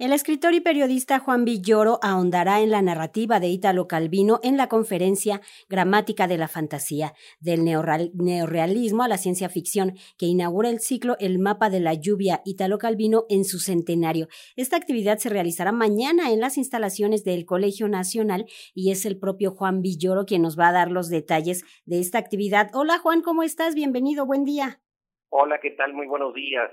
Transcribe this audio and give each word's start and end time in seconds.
El 0.00 0.14
escritor 0.14 0.54
y 0.54 0.60
periodista 0.60 1.18
Juan 1.18 1.44
Villoro 1.44 1.98
ahondará 2.00 2.62
en 2.62 2.70
la 2.70 2.80
narrativa 2.80 3.38
de 3.38 3.48
Ítalo 3.48 3.86
Calvino 3.86 4.40
en 4.42 4.56
la 4.56 4.66
conferencia 4.66 5.42
Gramática 5.68 6.26
de 6.26 6.38
la 6.38 6.48
Fantasía, 6.48 7.12
del 7.38 7.64
neorrealismo 7.64 9.02
a 9.02 9.08
la 9.08 9.18
ciencia 9.18 9.50
ficción, 9.50 9.92
que 10.16 10.24
inaugura 10.24 10.70
el 10.70 10.80
ciclo 10.80 11.16
El 11.20 11.38
mapa 11.38 11.68
de 11.68 11.80
la 11.80 11.92
lluvia 11.92 12.40
Ítalo 12.46 12.78
Calvino 12.78 13.26
en 13.28 13.44
su 13.44 13.58
centenario. 13.58 14.28
Esta 14.56 14.78
actividad 14.78 15.18
se 15.18 15.28
realizará 15.28 15.70
mañana 15.70 16.30
en 16.30 16.40
las 16.40 16.56
instalaciones 16.56 17.22
del 17.22 17.44
Colegio 17.44 17.86
Nacional 17.86 18.46
y 18.72 18.92
es 18.92 19.04
el 19.04 19.18
propio 19.18 19.50
Juan 19.50 19.82
Villoro 19.82 20.24
quien 20.24 20.40
nos 20.40 20.58
va 20.58 20.68
a 20.68 20.72
dar 20.72 20.90
los 20.90 21.10
detalles 21.10 21.62
de 21.84 22.00
esta 22.00 22.16
actividad. 22.16 22.70
Hola 22.72 22.96
Juan, 22.96 23.20
¿cómo 23.20 23.42
estás? 23.42 23.74
Bienvenido, 23.74 24.24
buen 24.24 24.44
día. 24.44 24.80
Hola, 25.28 25.60
¿qué 25.60 25.72
tal? 25.72 25.92
Muy 25.92 26.06
buenos 26.06 26.32
días. 26.32 26.70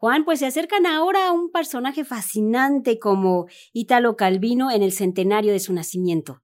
Juan, 0.00 0.24
pues 0.24 0.38
se 0.38 0.46
acercan 0.46 0.86
ahora 0.86 1.28
a 1.28 1.32
un 1.32 1.52
personaje 1.52 2.04
fascinante 2.04 2.98
como 2.98 3.48
Ítalo 3.74 4.16
Calvino 4.16 4.70
en 4.70 4.82
el 4.82 4.92
centenario 4.92 5.52
de 5.52 5.58
su 5.58 5.74
nacimiento. 5.74 6.40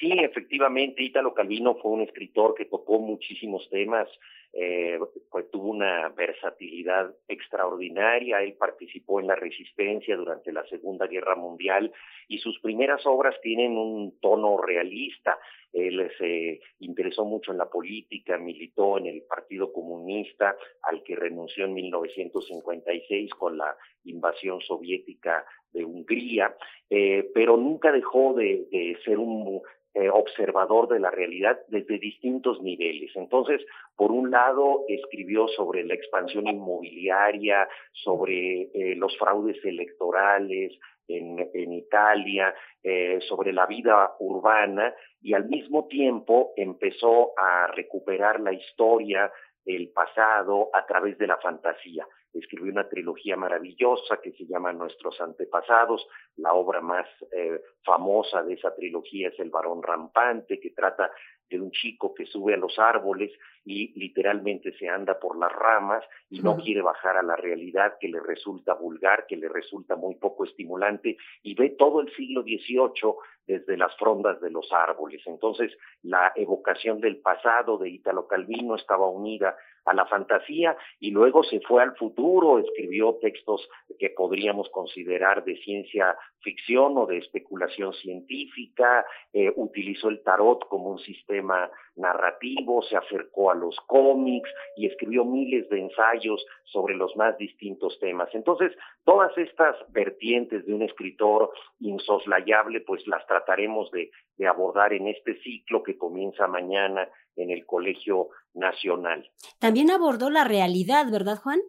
Sí, 0.00 0.10
efectivamente, 0.10 1.04
Ítalo 1.04 1.32
Calvino 1.32 1.76
fue 1.76 1.92
un 1.92 2.00
escritor 2.00 2.56
que 2.56 2.64
tocó 2.64 2.98
muchísimos 2.98 3.68
temas, 3.70 4.08
eh, 4.52 4.98
pues 5.30 5.48
tuvo 5.50 5.70
una 5.70 6.08
versatilidad 6.08 7.14
extraordinaria, 7.28 8.42
él 8.42 8.54
participó 8.54 9.20
en 9.20 9.28
la 9.28 9.36
resistencia 9.36 10.16
durante 10.16 10.52
la 10.52 10.66
Segunda 10.66 11.06
Guerra 11.06 11.36
Mundial 11.36 11.92
y 12.26 12.38
sus 12.38 12.58
primeras 12.60 13.06
obras 13.06 13.36
tienen 13.42 13.76
un 13.76 14.18
tono 14.20 14.60
realista. 14.60 15.38
Él 15.72 16.10
se 16.18 16.60
interesó 16.80 17.24
mucho 17.24 17.52
en 17.52 17.58
la 17.58 17.70
política, 17.70 18.38
militó 18.38 18.98
en 18.98 19.06
el 19.06 19.22
Partido 19.22 19.72
Comunista, 19.72 20.56
al 20.82 21.04
que 21.04 21.14
renunció 21.14 21.66
en 21.66 21.74
1956 21.74 23.30
con 23.34 23.56
la 23.56 23.76
invasión 24.04 24.60
soviética 24.62 25.44
de 25.72 25.84
Hungría, 25.84 26.56
eh, 26.88 27.30
pero 27.32 27.56
nunca 27.56 27.92
dejó 27.92 28.34
de, 28.34 28.66
de 28.72 28.98
ser 29.04 29.18
un 29.18 29.62
eh, 29.94 30.08
observador 30.08 30.86
de 30.88 31.00
la 31.00 31.10
realidad 31.10 31.58
desde 31.68 31.98
distintos 31.98 32.62
niveles. 32.62 33.10
Entonces, 33.16 33.60
por 33.96 34.12
un 34.12 34.30
lado, 34.30 34.84
escribió 34.86 35.48
sobre 35.48 35.84
la 35.84 35.94
expansión 35.94 36.46
inmobiliaria, 36.46 37.68
sobre 37.92 38.70
eh, 38.72 38.94
los 38.94 39.16
fraudes 39.18 39.62
electorales 39.64 40.78
en, 41.08 41.72
Italia, 41.72 42.54
eh, 42.84 43.18
sobre 43.28 43.52
la 43.52 43.66
vida 43.66 44.12
urbana 44.20 44.94
y 45.20 45.34
al 45.34 45.48
mismo 45.48 45.88
tiempo 45.88 46.52
empezó 46.56 47.32
a 47.36 47.66
recuperar 47.66 48.38
la 48.38 48.52
historia 48.52 49.30
el 49.64 49.90
pasado 49.90 50.70
a 50.72 50.86
través 50.86 51.18
de 51.18 51.26
la 51.26 51.36
fantasía. 51.38 52.06
Escribió 52.32 52.72
una 52.72 52.88
trilogía 52.88 53.36
maravillosa 53.36 54.20
que 54.22 54.32
se 54.32 54.46
llama 54.46 54.72
Nuestros 54.72 55.20
antepasados. 55.20 56.06
La 56.36 56.52
obra 56.54 56.80
más 56.80 57.06
eh, 57.32 57.60
famosa 57.84 58.42
de 58.42 58.54
esa 58.54 58.74
trilogía 58.74 59.28
es 59.28 59.38
El 59.38 59.50
varón 59.50 59.82
rampante, 59.82 60.60
que 60.60 60.70
trata 60.70 61.10
de 61.50 61.60
un 61.60 61.70
chico 61.72 62.14
que 62.14 62.26
sube 62.26 62.54
a 62.54 62.56
los 62.56 62.78
árboles 62.78 63.32
y 63.64 63.92
literalmente 63.98 64.72
se 64.78 64.88
anda 64.88 65.18
por 65.18 65.36
las 65.36 65.52
ramas 65.52 66.04
y 66.30 66.40
no 66.40 66.56
quiere 66.56 66.80
bajar 66.80 67.16
a 67.16 67.22
la 67.22 67.36
realidad 67.36 67.96
que 68.00 68.08
le 68.08 68.20
resulta 68.20 68.74
vulgar, 68.74 69.26
que 69.26 69.36
le 69.36 69.48
resulta 69.48 69.96
muy 69.96 70.14
poco 70.14 70.44
estimulante 70.44 71.16
y 71.42 71.54
ve 71.54 71.70
todo 71.70 72.00
el 72.00 72.14
siglo 72.14 72.42
XVIII 72.42 73.14
desde 73.46 73.76
las 73.76 73.94
frondas 73.96 74.40
de 74.40 74.50
los 74.50 74.72
árboles. 74.72 75.22
Entonces, 75.26 75.76
la 76.02 76.32
evocación 76.36 77.00
del 77.00 77.18
pasado 77.18 77.78
de 77.78 77.90
Italo 77.90 78.28
Calvino 78.28 78.76
estaba 78.76 79.08
unida 79.08 79.56
a 79.84 79.94
la 79.94 80.06
fantasía 80.06 80.76
y 80.98 81.10
luego 81.10 81.42
se 81.42 81.60
fue 81.60 81.82
al 81.82 81.96
futuro, 81.96 82.58
escribió 82.58 83.18
textos 83.20 83.68
que 83.98 84.10
podríamos 84.10 84.68
considerar 84.70 85.44
de 85.44 85.56
ciencia 85.58 86.16
ficción 86.40 86.96
o 86.96 87.06
de 87.06 87.18
especulación 87.18 87.92
científica, 87.94 89.04
eh, 89.32 89.52
utilizó 89.56 90.08
el 90.08 90.22
tarot 90.22 90.66
como 90.68 90.90
un 90.90 90.98
sistema 90.98 91.70
narrativo, 91.96 92.82
se 92.82 92.96
acercó 92.96 93.50
a 93.50 93.54
los 93.54 93.76
cómics 93.86 94.50
y 94.76 94.86
escribió 94.86 95.24
miles 95.24 95.68
de 95.68 95.80
ensayos 95.80 96.44
sobre 96.64 96.94
los 96.94 97.14
más 97.16 97.36
distintos 97.36 97.98
temas. 98.00 98.28
Entonces, 98.34 98.72
todas 99.04 99.36
estas 99.36 99.76
vertientes 99.92 100.64
de 100.66 100.74
un 100.74 100.82
escritor 100.82 101.50
insoslayable, 101.80 102.80
pues 102.80 103.06
las 103.06 103.26
trataremos 103.26 103.90
de, 103.90 104.10
de 104.36 104.46
abordar 104.46 104.92
en 104.92 105.08
este 105.08 105.38
ciclo 105.42 105.82
que 105.82 105.98
comienza 105.98 106.46
mañana 106.46 107.08
en 107.42 107.50
el 107.50 107.66
Colegio 107.66 108.28
Nacional. 108.54 109.28
También 109.58 109.90
abordó 109.90 110.30
la 110.30 110.44
realidad, 110.44 111.10
¿verdad, 111.10 111.38
Juan? 111.42 111.60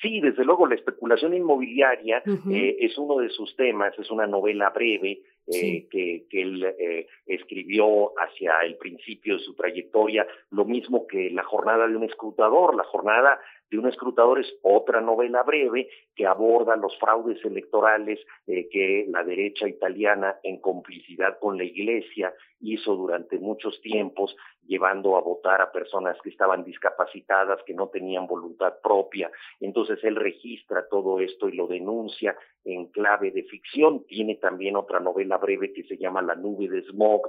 Sí, 0.00 0.20
desde 0.20 0.44
luego, 0.44 0.66
la 0.66 0.74
especulación 0.74 1.34
inmobiliaria 1.34 2.22
eh, 2.50 2.76
es 2.80 2.98
uno 2.98 3.18
de 3.18 3.28
sus 3.28 3.54
temas, 3.56 3.96
es 3.98 4.10
una 4.10 4.26
novela 4.26 4.70
breve 4.70 5.22
eh, 5.46 5.88
que, 5.90 6.26
que, 6.30 6.42
él 6.42 6.64
eh, 6.64 7.06
escribió 7.26 8.12
hacia 8.16 8.60
el 8.60 8.76
principio 8.76 9.36
de 9.36 9.42
su 9.42 9.54
trayectoria, 9.54 10.26
lo 10.50 10.64
mismo 10.64 11.06
que 11.06 11.30
La 11.30 11.42
jornada 11.42 11.88
de 11.88 11.96
un 11.96 12.04
escrutador. 12.04 12.76
La 12.76 12.84
jornada 12.84 13.40
de 13.68 13.78
un 13.78 13.88
escrutador 13.88 14.38
es 14.38 14.54
otra 14.62 15.00
novela 15.00 15.42
breve 15.42 15.88
que 16.14 16.26
aborda 16.26 16.76
los 16.76 16.96
fraudes 16.98 17.44
electorales 17.44 18.20
eh, 18.46 18.68
que 18.70 19.06
la 19.08 19.24
derecha 19.24 19.66
italiana, 19.66 20.36
en 20.44 20.60
complicidad 20.60 21.38
con 21.40 21.58
la 21.58 21.64
Iglesia, 21.64 22.32
hizo 22.60 22.94
durante 22.94 23.38
muchos 23.38 23.80
tiempos, 23.80 24.36
llevando 24.72 25.18
a 25.18 25.20
votar 25.20 25.60
a 25.60 25.70
personas 25.70 26.16
que 26.22 26.30
estaban 26.30 26.64
discapacitadas, 26.64 27.62
que 27.66 27.74
no 27.74 27.88
tenían 27.88 28.26
voluntad 28.26 28.72
propia. 28.82 29.30
Entonces 29.60 30.02
él 30.02 30.16
registra 30.16 30.88
todo 30.88 31.20
esto 31.20 31.46
y 31.48 31.52
lo 31.52 31.66
denuncia 31.66 32.34
en 32.64 32.86
clave 32.86 33.30
de 33.30 33.42
ficción. 33.44 34.04
Tiene 34.06 34.36
también 34.36 34.76
otra 34.76 35.00
novela 35.00 35.38
breve 35.38 35.72
que 35.72 35.84
se 35.84 35.96
llama 35.96 36.22
La 36.22 36.34
nube 36.34 36.68
de 36.68 36.82
smog, 36.82 37.22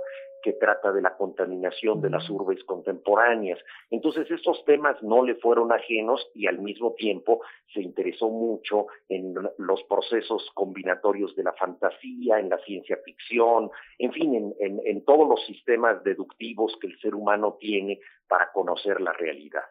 que 0.44 0.54
trata 0.54 0.92
de 0.92 1.02
la 1.02 1.16
contaminación 1.16 2.02
de 2.02 2.10
las 2.10 2.30
urbes 2.30 2.64
contemporáneas. 2.66 3.58
Entonces, 3.90 4.30
estos 4.30 4.64
temas 4.66 5.02
no 5.02 5.24
le 5.24 5.36
fueron 5.36 5.72
ajenos 5.72 6.30
y 6.36 6.48
al 6.48 6.60
mismo 6.60 6.94
tiempo 6.94 7.42
se 7.74 7.82
interesó 7.82 8.30
mucho 8.30 8.88
en 9.08 9.34
los 9.58 9.84
procesos 9.84 10.52
combinatorios 10.54 11.36
de 11.36 11.44
la 11.44 11.54
fantasía, 11.54 12.40
en 12.40 12.50
la 12.50 12.58
ciencia 12.60 12.98
ficción, 13.04 13.72
en 13.98 14.12
fin, 14.12 14.54
en, 14.60 15.06
todos 15.06 15.28
los 15.28 15.46
sistemas 15.46 16.04
deductivos 16.04 16.78
que 16.80 16.88
el 16.88 17.00
ser 17.00 17.16
humano 17.16 17.58
tiene 17.60 18.00
para 18.28 18.52
conocer 18.52 19.02
la 19.02 19.14
realidad. 19.14 19.64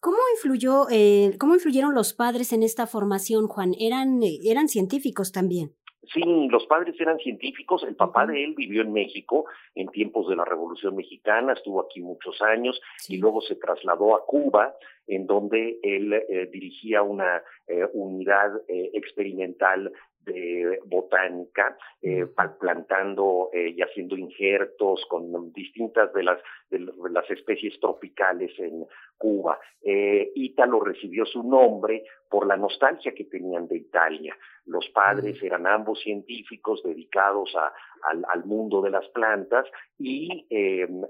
¿Cómo 0.00 0.18
influyó, 0.36 0.86
eh, 0.90 1.36
cómo 1.38 1.54
influyeron 1.54 1.94
los 1.94 2.14
padres 2.14 2.52
en 2.52 2.62
esta 2.62 2.86
formación, 2.86 3.48
Juan? 3.48 3.72
Eran, 3.78 4.20
eran 4.44 4.68
científicos 4.68 5.32
también. 5.32 5.74
Sí, 6.12 6.48
los 6.50 6.66
padres 6.66 7.00
eran 7.00 7.18
científicos, 7.18 7.84
el 7.84 7.94
papá 7.94 8.26
de 8.26 8.44
él 8.44 8.54
vivió 8.56 8.82
en 8.82 8.92
México 8.92 9.44
en 9.74 9.88
tiempos 9.88 10.28
de 10.28 10.34
la 10.34 10.44
Revolución 10.44 10.96
Mexicana, 10.96 11.52
estuvo 11.52 11.80
aquí 11.80 12.00
muchos 12.00 12.42
años 12.42 12.80
y 13.08 13.18
luego 13.18 13.40
se 13.40 13.54
trasladó 13.54 14.16
a 14.16 14.26
Cuba, 14.26 14.74
en 15.06 15.26
donde 15.26 15.78
él 15.82 16.12
eh, 16.12 16.48
dirigía 16.52 17.02
una 17.02 17.42
eh, 17.66 17.86
unidad 17.92 18.50
eh, 18.68 18.90
experimental 18.94 19.92
de 20.24 20.78
botánica, 20.86 21.76
eh, 22.00 22.26
plantando 22.60 23.50
y 23.52 23.82
haciendo 23.82 24.16
injertos 24.16 25.04
con 25.08 25.52
distintas 25.52 26.12
de 26.12 26.22
las, 26.22 26.38
de 26.70 26.78
las 27.10 27.28
especies 27.28 27.78
tropicales 27.80 28.52
en 28.60 28.86
Cuba. 29.18 29.58
Eh, 29.82 30.30
Ítalo 30.36 30.78
recibió 30.78 31.26
su 31.26 31.42
nombre 31.42 32.04
por 32.30 32.46
la 32.46 32.56
nostalgia 32.56 33.12
que 33.14 33.24
tenían 33.24 33.66
de 33.66 33.78
Italia. 33.78 34.36
Los 34.64 34.88
padres 34.90 35.42
eran 35.42 35.66
ambos 35.66 36.00
científicos 36.00 36.82
dedicados 36.84 37.52
a, 37.56 37.72
al, 38.32 38.44
mundo 38.44 38.80
de 38.80 38.90
las 38.90 39.08
plantas 39.08 39.66
y 39.98 40.46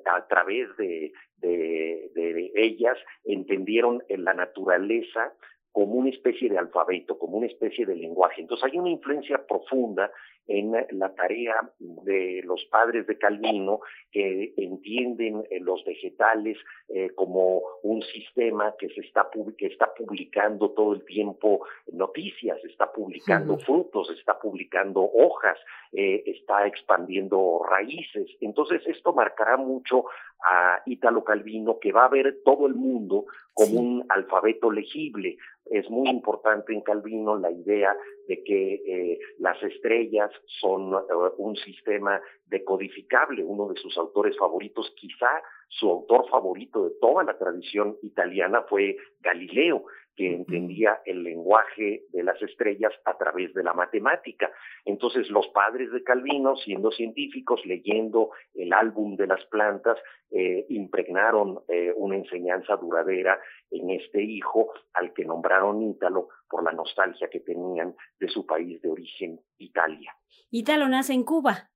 a 0.06 0.26
través 0.26 0.74
de, 0.78 1.12
de, 1.42 2.10
de 2.14 2.52
ellas 2.54 2.96
entendieron 3.24 4.02
la 4.08 4.34
naturaleza 4.34 5.34
como 5.72 5.94
una 5.94 6.10
especie 6.10 6.48
de 6.48 6.58
alfabeto, 6.58 7.18
como 7.18 7.38
una 7.38 7.46
especie 7.46 7.86
de 7.86 7.96
lenguaje. 7.96 8.42
Entonces 8.42 8.70
hay 8.70 8.78
una 8.78 8.90
influencia 8.90 9.44
profunda 9.46 10.10
en 10.46 10.72
la 10.90 11.14
tarea 11.14 11.54
de 11.78 12.42
los 12.44 12.64
padres 12.66 13.06
de 13.06 13.16
Calvino 13.16 13.80
que 14.10 14.52
entienden 14.56 15.44
eh, 15.50 15.60
los 15.60 15.84
vegetales 15.84 16.58
eh, 16.88 17.10
como 17.14 17.62
un 17.82 18.02
sistema 18.02 18.74
que 18.78 18.88
se 18.88 19.00
está 19.00 19.28
que 19.56 19.66
está 19.66 19.94
publicando 19.94 20.70
todo 20.72 20.94
el 20.94 21.04
tiempo 21.04 21.64
noticias, 21.92 22.58
está 22.64 22.92
publicando 22.92 23.58
frutos, 23.58 24.10
está 24.10 24.38
publicando 24.38 25.02
hojas, 25.02 25.58
eh, 25.92 26.22
está 26.26 26.66
expandiendo 26.66 27.62
raíces. 27.68 28.28
Entonces 28.40 28.82
esto 28.86 29.12
marcará 29.12 29.56
mucho 29.56 30.04
a 30.44 30.82
Italo 30.86 31.22
Calvino 31.22 31.78
que 31.78 31.92
va 31.92 32.06
a 32.06 32.08
ver 32.08 32.40
todo 32.44 32.66
el 32.66 32.74
mundo 32.74 33.26
como 33.54 33.80
un 33.80 34.04
alfabeto 34.08 34.70
legible. 34.70 35.36
Es 35.66 35.88
muy 35.88 36.08
importante 36.08 36.72
en 36.72 36.80
Calvino 36.80 37.38
la 37.38 37.50
idea 37.50 37.96
de 38.28 38.42
que 38.42 38.74
eh, 38.74 39.18
las 39.38 39.62
estrellas 39.62 40.30
son 40.60 40.94
eh, 40.94 40.98
un 41.38 41.56
sistema 41.56 42.20
decodificable. 42.46 43.44
Uno 43.44 43.68
de 43.68 43.80
sus 43.80 43.96
autores 43.98 44.36
favoritos, 44.38 44.92
quizá 44.96 45.42
su 45.68 45.88
autor 45.88 46.28
favorito 46.28 46.84
de 46.84 46.94
toda 47.00 47.24
la 47.24 47.38
tradición 47.38 47.96
italiana 48.02 48.62
fue 48.68 48.96
Galileo 49.20 49.84
que 50.16 50.34
entendía 50.34 51.00
el 51.06 51.22
lenguaje 51.22 52.02
de 52.12 52.22
las 52.22 52.40
estrellas 52.42 52.92
a 53.04 53.16
través 53.16 53.54
de 53.54 53.62
la 53.62 53.72
matemática. 53.72 54.50
Entonces 54.84 55.30
los 55.30 55.48
padres 55.48 55.90
de 55.90 56.02
Calvino, 56.02 56.56
siendo 56.56 56.90
científicos, 56.90 57.64
leyendo 57.64 58.30
el 58.54 58.72
álbum 58.72 59.16
de 59.16 59.26
las 59.26 59.44
plantas, 59.46 59.98
eh, 60.30 60.66
impregnaron 60.68 61.60
eh, 61.68 61.92
una 61.96 62.16
enseñanza 62.16 62.76
duradera 62.76 63.38
en 63.72 63.90
este 63.90 64.22
hijo 64.22 64.72
al 64.92 65.12
que 65.12 65.24
nombraron 65.24 65.82
Ítalo 65.82 66.28
por 66.48 66.62
la 66.62 66.72
nostalgia 66.72 67.28
que 67.28 67.40
tenían 67.40 67.94
de 68.20 68.28
su 68.28 68.46
país 68.46 68.80
de 68.82 68.90
origen, 68.90 69.40
Italia. 69.58 70.14
Ítalo 70.50 70.88
nace 70.88 71.14
en 71.14 71.24
Cuba. 71.24 71.70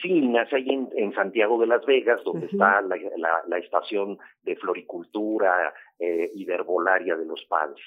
Sí, 0.00 0.20
nace 0.22 0.56
ahí 0.56 0.68
en, 0.68 1.14
Santiago 1.14 1.58
de 1.60 1.68
Las 1.68 1.84
Vegas, 1.86 2.20
donde 2.24 2.46
está 2.46 2.80
la, 2.82 3.58
estación 3.58 4.18
de 4.42 4.56
floricultura 4.56 5.72
eh, 5.98 6.30
y 6.34 6.44
de 6.44 6.54
herbolaria 6.54 7.16
de 7.16 7.24
los 7.24 7.44
padres. 7.48 7.84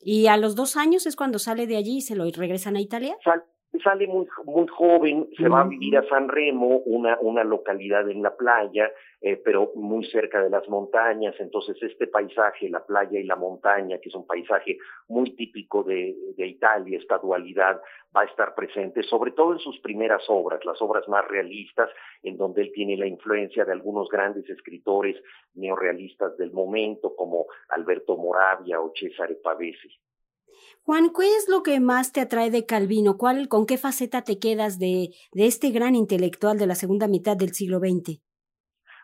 ¿Y 0.00 0.26
a 0.26 0.36
los 0.36 0.56
dos 0.56 0.76
años 0.76 1.06
es 1.06 1.14
cuando 1.14 1.38
sale 1.38 1.66
de 1.66 1.76
allí 1.76 1.98
y 1.98 2.00
se 2.00 2.16
lo 2.16 2.24
regresan 2.24 2.76
a 2.76 2.80
Italia? 2.80 3.16
Sale 3.82 4.06
muy, 4.06 4.26
muy 4.44 4.66
joven, 4.66 5.28
se 5.36 5.48
va 5.48 5.60
a 5.60 5.68
vivir 5.68 5.96
a 5.96 6.08
San 6.08 6.28
Remo, 6.28 6.78
una, 6.86 7.18
una 7.20 7.44
localidad 7.44 8.08
en 8.08 8.22
la 8.22 8.36
playa, 8.36 8.90
eh, 9.20 9.36
pero 9.44 9.72
muy 9.74 10.04
cerca 10.06 10.42
de 10.42 10.50
las 10.50 10.68
montañas. 10.68 11.34
Entonces, 11.38 11.76
este 11.82 12.06
paisaje, 12.06 12.68
la 12.70 12.84
playa 12.84 13.20
y 13.20 13.24
la 13.24 13.36
montaña, 13.36 13.98
que 13.98 14.08
es 14.08 14.14
un 14.14 14.26
paisaje 14.26 14.78
muy 15.08 15.34
típico 15.36 15.82
de, 15.82 16.16
de 16.36 16.46
Italia, 16.46 16.98
esta 16.98 17.18
dualidad 17.18 17.80
va 18.16 18.22
a 18.22 18.24
estar 18.24 18.54
presente, 18.54 19.02
sobre 19.02 19.32
todo 19.32 19.52
en 19.52 19.58
sus 19.58 19.78
primeras 19.80 20.22
obras, 20.28 20.64
las 20.64 20.80
obras 20.80 21.06
más 21.08 21.26
realistas, 21.28 21.90
en 22.22 22.36
donde 22.36 22.62
él 22.62 22.72
tiene 22.72 22.96
la 22.96 23.06
influencia 23.06 23.64
de 23.64 23.72
algunos 23.72 24.08
grandes 24.08 24.48
escritores 24.48 25.16
neorealistas 25.54 26.36
del 26.38 26.52
momento, 26.52 27.14
como 27.14 27.46
Alberto 27.68 28.16
Moravia 28.16 28.80
o 28.80 28.92
Cesare 28.94 29.36
Pavese. 29.36 29.88
Juan, 30.82 31.10
¿qué 31.10 31.26
es 31.36 31.48
lo 31.48 31.62
que 31.62 31.80
más 31.80 32.12
te 32.12 32.20
atrae 32.20 32.50
de 32.50 32.66
Calvino? 32.66 33.16
¿Cuál, 33.16 33.48
¿Con 33.48 33.66
qué 33.66 33.78
faceta 33.78 34.22
te 34.22 34.38
quedas 34.38 34.78
de, 34.78 35.10
de 35.32 35.46
este 35.46 35.70
gran 35.70 35.94
intelectual 35.94 36.58
de 36.58 36.66
la 36.66 36.74
segunda 36.74 37.08
mitad 37.08 37.36
del 37.36 37.52
siglo 37.52 37.78
XX? 37.78 38.20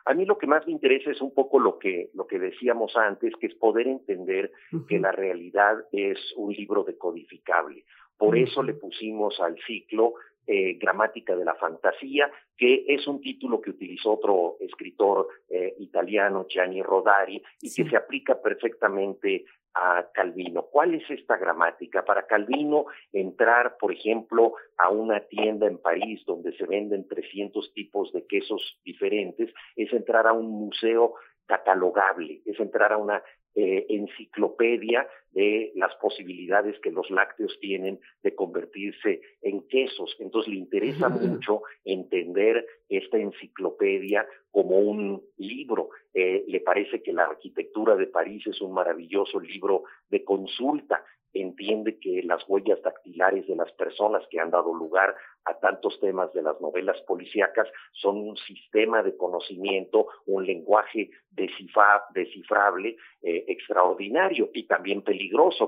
A 0.06 0.12
mí 0.12 0.26
lo 0.26 0.36
que 0.36 0.46
más 0.46 0.66
me 0.66 0.72
interesa 0.72 1.10
es 1.10 1.20
un 1.22 1.32
poco 1.32 1.58
lo 1.58 1.78
que, 1.78 2.10
lo 2.12 2.26
que 2.26 2.38
decíamos 2.38 2.94
antes, 2.96 3.32
que 3.40 3.46
es 3.46 3.54
poder 3.54 3.86
entender 3.86 4.52
que 4.86 4.98
la 4.98 5.12
realidad 5.12 5.76
es 5.92 6.18
un 6.36 6.52
libro 6.52 6.84
decodificable. 6.84 7.84
Por 8.18 8.36
eso 8.36 8.62
le 8.62 8.74
pusimos 8.74 9.40
al 9.40 9.56
ciclo 9.66 10.14
eh, 10.46 10.74
Gramática 10.74 11.34
de 11.34 11.44
la 11.46 11.54
Fantasía, 11.54 12.30
que 12.56 12.84
es 12.86 13.06
un 13.06 13.22
título 13.22 13.62
que 13.62 13.70
utilizó 13.70 14.12
otro 14.12 14.56
escritor 14.60 15.28
eh, 15.48 15.74
italiano, 15.78 16.46
Gianni 16.48 16.82
Rodari, 16.82 17.42
y 17.62 17.74
que 17.74 17.88
se 17.88 17.96
aplica 17.96 18.40
perfectamente 18.42 19.46
a 19.74 20.06
Calvino. 20.12 20.62
¿Cuál 20.62 20.94
es 20.94 21.10
esta 21.10 21.36
gramática? 21.36 22.04
Para 22.04 22.26
Calvino, 22.26 22.86
entrar, 23.12 23.76
por 23.78 23.92
ejemplo, 23.92 24.54
a 24.78 24.90
una 24.90 25.20
tienda 25.20 25.66
en 25.66 25.78
París 25.78 26.22
donde 26.26 26.56
se 26.56 26.66
venden 26.66 27.08
300 27.08 27.72
tipos 27.74 28.12
de 28.12 28.26
quesos 28.26 28.78
diferentes, 28.84 29.52
es 29.76 29.92
entrar 29.92 30.26
a 30.26 30.32
un 30.32 30.48
museo 30.48 31.14
catalogable, 31.46 32.40
es 32.46 32.58
entrar 32.58 32.92
a 32.92 32.96
una 32.96 33.22
eh, 33.54 33.86
enciclopedia 33.88 35.06
de 35.34 35.72
las 35.74 35.94
posibilidades 35.96 36.78
que 36.80 36.90
los 36.90 37.10
lácteos 37.10 37.58
tienen 37.60 38.00
de 38.22 38.34
convertirse 38.34 39.20
en 39.42 39.66
quesos. 39.68 40.16
Entonces 40.20 40.52
le 40.52 40.60
interesa 40.60 41.08
mucho 41.08 41.62
entender 41.84 42.64
esta 42.88 43.18
enciclopedia 43.18 44.26
como 44.50 44.78
un 44.78 45.22
libro. 45.36 45.90
Eh, 46.14 46.44
le 46.46 46.60
parece 46.60 47.02
que 47.02 47.12
la 47.12 47.24
arquitectura 47.24 47.96
de 47.96 48.06
París 48.06 48.46
es 48.46 48.60
un 48.60 48.72
maravilloso 48.72 49.40
libro 49.40 49.82
de 50.08 50.24
consulta 50.24 51.04
entiende 51.34 51.98
que 51.98 52.22
las 52.22 52.48
huellas 52.48 52.80
dactilares 52.82 53.46
de 53.46 53.56
las 53.56 53.70
personas 53.72 54.22
que 54.30 54.40
han 54.40 54.50
dado 54.50 54.72
lugar 54.72 55.14
a 55.44 55.58
tantos 55.58 55.98
temas 56.00 56.32
de 56.32 56.42
las 56.42 56.58
novelas 56.60 57.00
policíacas 57.02 57.68
son 57.92 58.16
un 58.16 58.36
sistema 58.36 59.02
de 59.02 59.16
conocimiento, 59.16 60.06
un 60.26 60.46
lenguaje 60.46 61.10
descifrable 61.30 62.96
eh, 63.22 63.44
extraordinario 63.48 64.50
y 64.54 64.66
también 64.66 65.02
peligroso, 65.02 65.23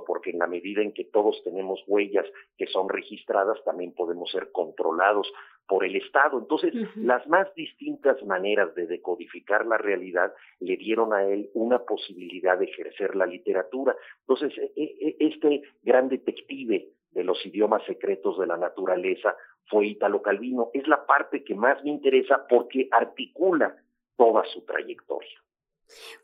porque 0.07 0.31
en 0.31 0.39
la 0.39 0.47
medida 0.47 0.83
en 0.83 0.93
que 0.93 1.05
todos 1.05 1.43
tenemos 1.45 1.83
huellas 1.87 2.27
que 2.57 2.67
son 2.67 2.89
registradas, 2.89 3.63
también 3.65 3.93
podemos 3.93 4.31
ser 4.31 4.51
controlados 4.53 5.31
por 5.67 5.85
el 5.85 5.97
Estado. 5.97 6.39
Entonces, 6.39 6.73
las 6.97 7.27
más 7.27 7.53
distintas 7.55 8.23
maneras 8.25 8.75
de 8.75 8.87
decodificar 8.87 9.67
la 9.67 9.79
realidad 9.79 10.33
le 10.61 10.77
dieron 10.77 11.13
a 11.13 11.25
él 11.25 11.51
una 11.55 11.81
posibilidad 11.81 12.59
de 12.59 12.67
ejercer 12.67 13.17
la 13.17 13.27
literatura. 13.27 13.97
Entonces, 14.21 14.57
e, 14.59 14.73
e, 14.77 15.17
este 15.21 15.63
gran 15.83 16.09
detective 16.09 16.89
de 17.11 17.25
los 17.25 17.45
idiomas 17.47 17.83
secretos 17.85 18.39
de 18.39 18.47
la 18.47 18.57
naturaleza 18.57 19.35
fue 19.69 19.87
Italo 19.87 20.23
Calvino. 20.23 20.71
Es 20.73 20.87
la 20.87 21.05
parte 21.07 21.43
que 21.43 21.55
más 21.55 21.83
me 21.83 21.91
interesa 21.91 22.47
porque 22.49 22.89
articula 22.91 23.77
toda 24.17 24.45
su 24.45 24.65
trayectoria. 24.65 25.46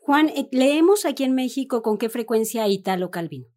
Juan, 0.01 0.29
eh, 0.29 0.47
leemos 0.51 1.05
aquí 1.05 1.23
en 1.23 1.35
México 1.35 1.81
con 1.81 1.97
qué 1.97 2.09
frecuencia 2.09 2.67
Italo 2.67 3.11
Calvino. 3.11 3.47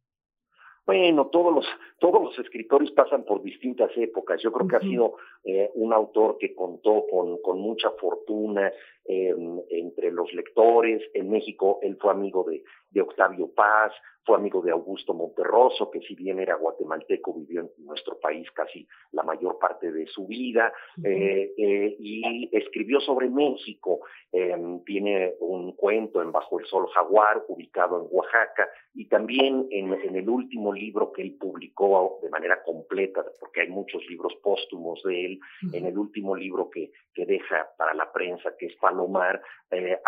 Bueno, 0.87 1.27
todos 1.27 1.53
los, 1.53 1.67
todos 1.99 2.23
los 2.23 2.39
escritores 2.39 2.91
pasan 2.91 3.25
por 3.25 3.43
distintas 3.43 3.91
épocas. 3.97 4.41
Yo 4.43 4.53
creo 4.53 4.69
que 4.69 4.77
ha 4.77 4.81
sido 4.81 5.17
eh, 5.45 5.71
un 5.75 5.93
autor 5.93 6.37
que 6.39 6.55
contó 6.55 7.07
con, 7.11 7.41
con 7.43 7.59
mucha 7.59 7.91
fortuna 7.93 8.71
eh, 9.05 9.35
entre 9.71 10.11
los 10.11 10.33
lectores. 10.35 11.03
En 11.15 11.31
México 11.31 11.79
él 11.83 11.97
fue 12.01 12.11
amigo 12.11 12.45
de, 12.45 12.63
de 12.91 13.01
Octavio 13.01 13.49
Paz, 13.55 13.93
fue 14.27 14.37
amigo 14.37 14.61
de 14.61 14.73
Augusto 14.73 15.15
Monterroso, 15.15 15.89
que 15.89 16.01
si 16.01 16.17
bien 16.17 16.41
era 16.41 16.57
guatemalteco, 16.57 17.33
vivió 17.33 17.61
en 17.61 17.71
nuestro 17.79 18.19
país 18.19 18.51
casi 18.51 18.87
la 19.13 19.23
mayor 19.23 19.57
parte 19.61 19.93
de 19.93 20.07
su 20.09 20.27
vida, 20.27 20.73
eh, 21.05 21.55
eh, 21.57 21.97
y 22.01 22.51
escribió 22.53 22.99
sobre 23.01 23.31
México. 23.31 24.01
Eh, 24.33 24.57
tiene 24.85 25.35
un 25.39 25.73
cuento 25.73 26.21
en 26.21 26.33
Bajo 26.33 26.59
el 26.59 26.67
Sol 26.67 26.89
Jaguar, 26.93 27.45
ubicado 27.47 28.01
en 28.01 28.09
Oaxaca, 28.11 28.69
y 28.95 29.09
también 29.09 29.69
en, 29.71 29.95
en, 29.95 30.17
el 30.17 30.29
último 30.29 30.73
libro 30.73 31.13
que 31.13 31.23
él 31.23 31.37
publicó 31.39 31.86
de 32.23 32.31
manera 32.31 32.63
completa, 32.63 33.25
porque 33.41 33.63
hay 33.63 33.69
muchos 33.69 34.05
libros 34.09 34.35
póstumos 34.43 35.03
de 35.05 35.27
él, 35.27 35.41
en 35.73 35.87
el 35.87 35.99
último 35.99 36.35
libro 36.35 36.71
que, 36.71 36.91
que 37.15 37.27
deja 37.27 37.69
para 37.77 37.95
la 37.95 38.13
prensa, 38.13 38.57
que 38.59 38.67
es 38.67 38.77
Palomar, 38.77 39.41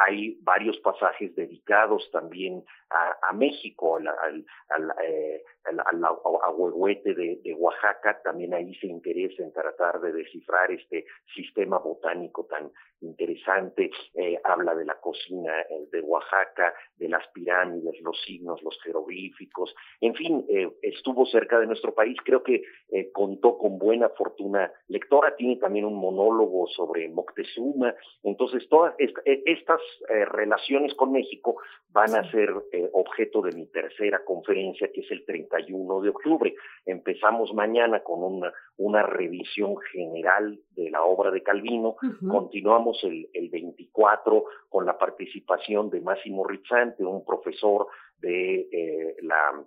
hay 0.06 0.38
varios 0.42 0.78
pasajes 0.78 1.34
dedicados 1.34 2.08
también 2.12 2.64
a, 2.90 3.28
a 3.28 3.32
México, 3.32 3.96
al, 3.96 4.08
al, 4.08 4.44
al, 4.70 4.94
eh, 5.04 5.42
de, 7.04 7.40
de, 7.42 7.54
Oaxaca, 7.54 8.20
también 8.22 8.54
ahí 8.54 8.74
se 8.76 8.86
interesa 8.86 9.42
en 9.42 9.52
tratar 9.52 10.00
de 10.00 10.12
descifrar 10.12 10.70
este 10.70 11.06
sistema 11.34 11.78
botánico 11.78 12.44
tan 12.46 12.70
interesante, 13.00 13.90
eh, 14.14 14.40
habla 14.44 14.74
de 14.74 14.84
la 14.84 14.94
cocina 15.00 15.60
eh, 15.60 15.86
de 15.90 16.00
Oaxaca, 16.00 16.74
de 16.96 17.08
las 17.08 17.26
pirámides, 17.28 18.00
los 18.00 18.20
signos, 18.22 18.62
los 18.62 18.80
jeroglíficos, 18.82 19.74
en 20.00 20.14
fin, 20.14 20.44
eh, 20.48 20.68
estuvo 20.82 21.26
cerca 21.26 21.58
de 21.60 21.66
nuestro 21.66 21.94
país, 21.94 22.16
creo 22.24 22.42
que 22.42 22.62
contó 23.12 23.58
con 23.58 23.78
buena 23.78 24.08
fortuna 24.10 24.72
lectora, 24.88 25.36
tiene 25.36 25.56
también 25.56 25.84
un 25.84 25.94
monólogo 25.94 26.66
sobre 26.68 27.08
Moctezuma, 27.08 27.94
entonces 28.22 28.68
todas 28.68 28.94
estas 28.98 29.80
relaciones 30.30 30.94
con 30.94 31.12
México 31.12 31.60
van 31.90 32.14
a 32.14 32.30
ser 32.30 32.52
objeto 32.92 33.42
de 33.42 33.52
mi 33.52 33.66
tercera 33.66 34.24
conferencia, 34.24 34.90
que 34.92 35.00
es 35.00 35.10
el 35.10 35.24
31 35.24 36.00
de 36.00 36.08
octubre. 36.10 36.54
Empezamos 36.84 37.52
mañana 37.54 38.00
con 38.00 38.22
una, 38.22 38.52
una 38.76 39.02
revisión 39.02 39.76
general 39.92 40.58
de 40.74 40.90
la 40.90 41.02
obra 41.02 41.30
de 41.30 41.42
Calvino, 41.42 41.96
continuamos 42.28 43.02
el, 43.04 43.28
el 43.32 43.48
24 43.48 44.44
con 44.68 44.86
la 44.86 44.96
participación 44.96 45.90
de 45.90 46.00
Máximo 46.00 46.46
Rizzante, 46.46 47.04
un 47.04 47.24
profesor 47.24 47.86
de 48.20 48.68
eh, 48.72 49.16
la 49.22 49.64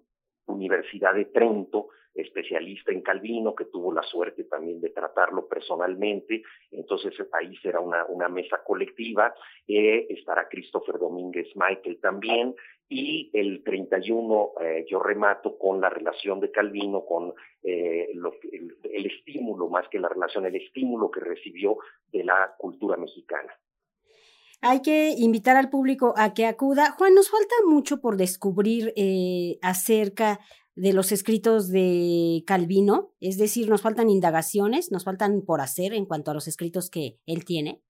Universidad 0.47 1.13
de 1.13 1.25
Trento, 1.25 1.89
especialista 2.13 2.91
en 2.91 3.01
Calvino, 3.01 3.55
que 3.55 3.65
tuvo 3.65 3.93
la 3.93 4.03
suerte 4.03 4.43
también 4.45 4.81
de 4.81 4.89
tratarlo 4.89 5.47
personalmente. 5.47 6.43
Entonces 6.71 7.13
ahí 7.33 7.55
será 7.57 7.79
una, 7.79 8.05
una 8.05 8.27
mesa 8.27 8.61
colectiva. 8.63 9.33
Eh, 9.67 10.07
estará 10.09 10.47
Christopher 10.49 10.97
Domínguez 10.99 11.47
Michael 11.55 11.99
también. 12.01 12.55
Y 12.89 13.29
el 13.33 13.63
31 13.63 14.51
eh, 14.59 14.85
yo 14.89 14.99
remato 14.99 15.57
con 15.57 15.79
la 15.79 15.89
relación 15.89 16.41
de 16.41 16.51
Calvino, 16.51 17.05
con 17.05 17.33
eh, 17.63 18.09
el, 18.11 18.75
el 18.83 19.05
estímulo, 19.05 19.69
más 19.69 19.87
que 19.87 19.99
la 19.99 20.09
relación, 20.09 20.45
el 20.45 20.55
estímulo 20.55 21.09
que 21.09 21.21
recibió 21.21 21.77
de 22.11 22.25
la 22.25 22.53
cultura 22.57 22.97
mexicana. 22.97 23.53
Hay 24.61 24.81
que 24.81 25.15
invitar 25.17 25.57
al 25.57 25.69
público 25.69 26.13
a 26.17 26.33
que 26.33 26.45
acuda. 26.45 26.91
Juan, 26.91 27.15
nos 27.15 27.31
falta 27.31 27.55
mucho 27.65 27.99
por 27.99 28.15
descubrir 28.15 28.93
eh, 28.95 29.57
acerca 29.63 30.39
de 30.75 30.93
los 30.93 31.11
escritos 31.11 31.69
de 31.71 32.43
Calvino, 32.45 33.11
es 33.19 33.37
decir, 33.37 33.69
nos 33.69 33.81
faltan 33.81 34.09
indagaciones, 34.09 34.91
nos 34.91 35.03
faltan 35.03 35.41
por 35.45 35.61
hacer 35.61 35.93
en 35.93 36.05
cuanto 36.05 36.31
a 36.31 36.33
los 36.33 36.47
escritos 36.47 36.89
que 36.89 37.17
él 37.25 37.43
tiene. 37.43 37.81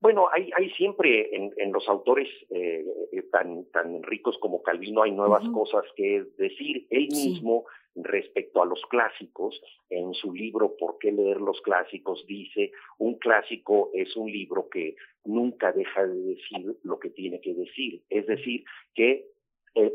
Bueno, 0.00 0.28
hay, 0.32 0.50
hay 0.56 0.70
siempre 0.70 1.34
en, 1.36 1.52
en 1.58 1.72
los 1.72 1.86
autores 1.88 2.28
eh, 2.48 2.84
eh 3.12 3.22
tan, 3.30 3.66
tan 3.70 4.02
ricos 4.02 4.38
como 4.40 4.62
Calvino, 4.62 5.02
hay 5.02 5.12
nuevas 5.12 5.46
cosas 5.50 5.84
que 5.94 6.24
decir. 6.38 6.86
Él 6.88 7.08
mismo, 7.10 7.64
respecto 7.94 8.62
a 8.62 8.66
los 8.66 8.80
clásicos, 8.86 9.60
en 9.88 10.14
su 10.14 10.32
libro 10.32 10.76
¿Por 10.78 10.98
qué 10.98 11.12
leer 11.12 11.40
los 11.40 11.60
clásicos? 11.62 12.24
dice, 12.26 12.72
un 12.98 13.18
clásico 13.18 13.90
es 13.94 14.16
un 14.16 14.30
libro 14.30 14.68
que 14.68 14.96
nunca 15.24 15.72
deja 15.72 16.06
de 16.06 16.20
decir 16.20 16.76
lo 16.82 16.98
que 16.98 17.10
tiene 17.10 17.40
que 17.40 17.54
decir. 17.54 18.02
Es 18.08 18.26
decir, 18.26 18.64
que 18.94 19.26
eh, 19.74 19.92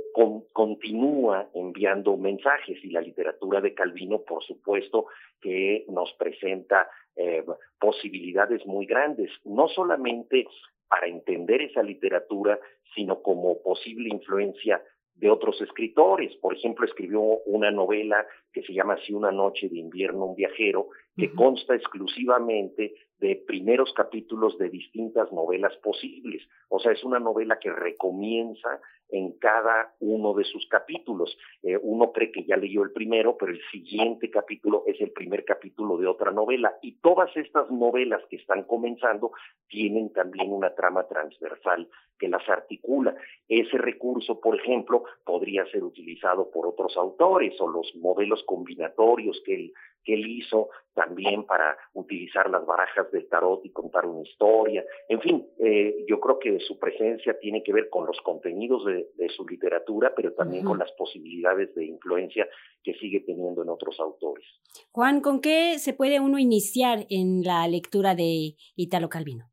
continúa 0.54 1.50
enviando 1.54 2.16
mensajes 2.16 2.78
y 2.84 2.92
la 2.92 3.02
literatura 3.02 3.60
de 3.60 3.74
Calvino, 3.74 4.22
por 4.22 4.44
supuesto, 4.44 5.08
que 5.42 5.86
nos 5.90 6.14
presenta 6.14 6.90
eh, 7.16 7.44
posibilidades 7.80 8.66
muy 8.66 8.86
grandes, 8.86 9.30
no 9.44 9.68
solamente 9.68 10.48
para 10.88 11.08
entender 11.08 11.62
esa 11.62 11.84
literatura, 11.84 12.60
sino 12.94 13.22
como 13.22 13.62
posible 13.62 14.10
influencia 14.10 14.82
de 15.15 15.29
otros 15.29 15.60
escritores. 15.62 16.36
Por 16.38 16.53
ejemplo, 16.53 16.86
escribió 16.86 17.22
una 17.45 17.72
novela 17.72 18.25
que 18.51 18.63
se 18.63 18.74
llama 18.74 18.98
Si 19.05 19.13
una 19.13 19.31
noche 19.31 19.69
de 19.69 19.77
invierno 19.77 20.25
un 20.25 20.36
viajero, 20.36 20.89
que 21.15 21.31
consta 21.34 21.75
exclusivamente 21.75 22.93
de 23.19 23.36
primeros 23.48 23.93
capítulos 23.93 24.57
de 24.57 24.69
distintas 24.69 25.31
novelas 25.31 25.75
posibles. 25.77 26.43
O 26.69 26.79
sea, 26.79 26.91
es 26.91 27.03
una 27.03 27.19
novela 27.19 27.57
que 27.60 27.72
recomienza 27.72 28.81
en 29.10 29.34
cada 29.38 29.93
uno 30.00 30.34
de 30.34 30.43
sus 30.43 30.67
capítulos. 30.67 31.38
Eh, 31.63 31.77
uno 31.81 32.12
cree 32.12 32.31
que 32.31 32.43
ya 32.43 32.57
leyó 32.57 32.84
el 32.84 32.91
primero, 32.91 33.38
pero 33.38 33.51
el 33.51 33.62
siguiente 33.72 34.29
capítulo 34.29 34.84
es 34.88 35.00
el 35.00 35.12
primer 35.12 35.45
capítulo 35.45 35.98
de 35.98 36.07
otra 36.07 36.31
novela. 36.31 36.75
Y 36.81 37.00
todas 37.00 37.36
estas 37.38 37.69
novelas 37.72 38.22
que 38.29 38.36
están 38.38 38.63
comenzando 38.63 39.31
tienen 39.69 40.12
también 40.12 40.51
una 40.51 40.74
trama 40.75 41.07
transversal 41.07 41.88
que 42.19 42.27
las 42.27 42.48
articula. 42.50 43.15
Ese 43.48 43.77
recurso, 43.77 44.39
por 44.39 44.60
ejemplo, 44.60 45.03
podría 45.24 45.65
ser 45.67 45.84
utilizado 45.84 46.50
por 46.51 46.67
otros 46.67 46.98
autores 46.98 47.60
o 47.60 47.67
los 47.67 47.95
modelos 47.95 48.43
combinatorios 48.43 49.41
que 49.45 49.55
él, 49.55 49.74
que 50.05 50.13
él 50.13 50.25
hizo 50.27 50.69
también 50.93 51.45
para 51.45 51.77
utilizar 51.93 52.50
las 52.50 52.65
barajas 52.65 53.12
del 53.12 53.27
tarot 53.27 53.65
y 53.65 53.71
contar 53.71 54.05
una 54.05 54.21
historia. 54.21 54.85
En 55.09 55.19
fin, 55.19 55.45
eh, 55.59 56.05
yo 56.07 56.19
creo 56.19 56.39
que 56.39 56.59
su 56.62 56.79
presencia 56.79 57.38
tiene 57.39 57.62
que 57.63 57.74
ver 57.74 57.89
con 57.89 58.05
los 58.05 58.17
contenidos 58.21 58.85
de, 58.85 59.05
su 59.35 59.45
literatura, 59.45 60.13
pero 60.15 60.33
también 60.33 60.63
con 60.63 60.77
las 60.79 60.91
posibilidades 60.93 61.74
de 61.75 61.85
influencia 61.85 62.47
que 62.83 62.93
sigue 62.93 63.19
teniendo 63.21 63.63
en 63.63 63.69
otros 63.69 64.00
autores. 64.00 64.45
Juan, 64.91 65.19
¿con 65.19 65.41
qué 65.41 65.77
se 65.79 65.93
puede 65.93 66.21
uno 66.21 66.39
iniciar 66.39 67.05
en 67.09 67.43
la 67.43 67.67
lectura 67.67 68.15
de 68.15 68.55
Italo 68.75 69.09
Calvino? 69.09 69.50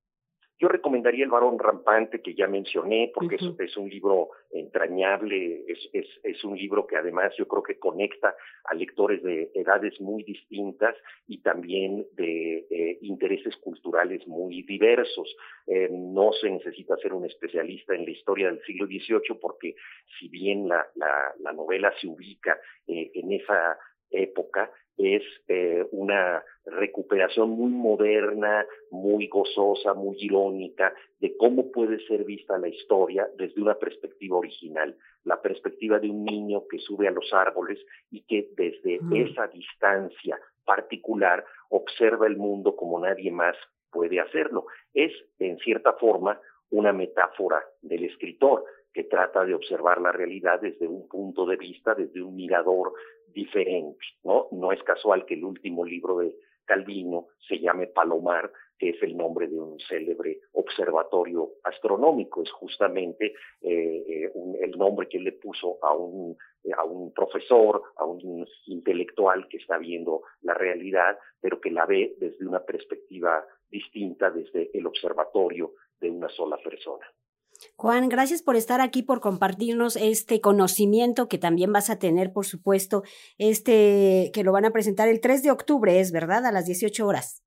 Yo 0.63 0.69
recomendaría 0.69 1.25
El 1.25 1.31
varón 1.33 1.59
rampante 1.59 2.23
que 2.23 2.37
ya 2.37 2.47
mencioné, 2.47 3.11
porque 3.13 3.35
es, 3.35 3.77
un 3.77 3.91
libro 3.91 4.29
entrañable, 4.53 5.65
es, 5.67 5.91
es, 5.93 6.07
es, 6.23 6.45
un 6.45 6.57
libro 6.57 6.87
que 6.87 6.97
además 6.97 7.33
yo 7.37 7.49
creo 7.49 7.65
que 7.65 7.81
conecta 7.81 8.37
a 8.67 8.75
lectores 8.75 9.25
de 9.25 9.51
edades 9.55 10.01
muy 10.01 10.23
distintas 10.23 10.95
y 11.27 11.39
también 11.39 12.07
de 12.13 12.65
eh, 12.71 12.99
intereses 13.01 13.57
culturales 13.57 14.25
muy 14.29 14.63
diversos. 14.63 15.35
Eh, 15.67 15.89
no 15.91 16.31
se 16.33 16.49
necesita 16.49 16.97
ser 16.99 17.13
un 17.13 17.27
especialista 17.27 17.97
en 17.97 18.05
la 18.05 18.13
historia 18.13 18.47
del 18.47 18.63
siglo 18.63 18.87
XVIII, 18.87 19.41
porque 19.41 19.75
si 20.17 20.29
bien 20.29 20.69
la, 20.69 20.87
la, 20.95 21.35
la 21.41 21.53
novela 21.53 21.93
se 22.01 22.07
ubica 22.07 22.57
eh, 22.87 23.11
en 23.15 23.33
esa 23.33 23.77
época, 24.13 24.71
es 24.97 25.23
eh, 25.49 25.87
una 25.91 26.45
recuperación 26.65 27.51
muy 27.51 27.71
moderna, 27.71 28.65
muy 28.91 29.27
gozosa, 29.27 29.95
muy 29.95 30.17
irónica 30.21 30.95
de 31.19 31.37
cómo 31.37 31.73
puede 31.73 31.99
ser 32.07 32.25
vista 32.25 32.59
la 32.59 32.69
historia 32.69 33.29
desde 33.37 33.61
una 33.61 33.75
perspectiva 33.75 34.37
original, 34.37 34.97
la 35.25 35.41
perspectiva 35.41 35.99
de 35.99 36.11
un 36.11 36.25
niño 36.25 36.65
que 36.69 36.79
sube 36.79 37.09
a 37.09 37.13
los 37.13 37.33
árboles 37.33 37.79
y 38.11 38.23
que 38.23 38.51
desde 38.57 39.01
esa 39.13 39.49
distancia 39.49 40.39
particular 40.65 41.45
observa 41.71 42.27
el 42.27 42.37
mundo 42.37 42.77
como 42.77 43.01
nadie 43.01 43.31
más 43.31 43.57
puede 43.91 44.21
hacerlo. 44.21 44.67
Es, 44.95 45.13
en 45.39 45.59
cierta 45.59 45.95
forma, 45.95 46.41
una 46.71 46.93
metáfora 46.93 47.63
del 47.83 48.05
escritor 48.05 48.65
que 48.93 49.05
trata 49.05 49.45
de 49.45 49.55
observar 49.55 50.01
la 50.01 50.13
realidad 50.13 50.61
desde 50.61 50.87
un 50.87 51.09
punto 51.09 51.47
de 51.47 51.57
vista, 51.57 51.95
desde 51.95 52.23
un 52.23 52.37
mirador 52.37 52.93
diferente, 53.29 53.99
¿no? 54.25 54.49
No 54.53 54.73
es 54.73 54.83
casual 54.83 55.25
que 55.25 55.35
el 55.35 55.45
último 55.45 55.85
libro 55.85 56.19
de 56.19 56.37
Calvino 56.65 57.29
se 57.49 57.59
llame 57.59 57.87
Palomar, 57.87 58.53
que 58.79 58.91
es 58.91 59.03
el 59.03 59.17
nombre 59.17 59.47
de 59.49 59.59
un 59.59 59.79
célebre 59.81 60.41
observatorio 60.53 61.53
astronómico, 61.65 62.43
es 62.43 62.51
justamente 62.51 63.35
eh, 63.61 64.05
eh, 64.09 64.33
el 64.61 64.73
nombre 64.73 65.09
que 65.09 65.19
le 65.19 65.33
puso 65.33 65.79
a 65.83 65.95
un, 65.95 66.37
a 66.77 66.85
un 66.85 67.13
profesor, 67.13 67.83
a 67.97 68.05
un 68.05 68.47
intelectual 68.67 69.49
que 69.49 69.59
está 69.59 69.79
viendo 69.79 70.23
la 70.43 70.55
realidad, 70.55 71.19
pero 71.41 71.61
que 71.61 71.71
la 71.71 71.87
ve 71.87 72.15
desde 72.19 72.47
una 72.47 72.65
perspectiva 72.65 73.45
distinta, 73.71 74.31
desde 74.31 74.71
el 74.77 74.87
observatorio 74.87 75.75
de 76.01 76.11
una 76.11 76.29
sola 76.29 76.59
persona. 76.59 77.07
Juan, 77.77 78.09
gracias 78.09 78.43
por 78.43 78.57
estar 78.57 78.81
aquí, 78.81 79.03
por 79.03 79.21
compartirnos 79.21 79.97
este 79.97 80.41
conocimiento 80.41 81.29
que 81.29 81.39
también 81.39 81.73
vas 81.73 81.91
a 81.91 81.99
tener, 81.99 82.33
por 82.33 82.47
supuesto, 82.47 83.03
este 83.39 84.31
que 84.33 84.45
lo 84.45 84.53
van 84.53 84.65
a 84.65 84.71
presentar 84.71 85.09
el 85.09 85.21
3 85.21 85.43
de 85.43 85.51
octubre, 85.51 86.01
es 86.01 86.13
verdad, 86.13 86.47
a 86.47 86.53
las 86.53 86.67
18 86.67 87.07
horas. 87.07 87.43